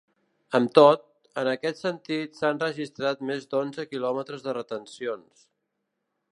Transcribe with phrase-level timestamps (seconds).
[0.59, 1.03] Amb tot,
[1.41, 5.49] en aquest sentit s’han registrat més d’onze quilòmetres de retencions.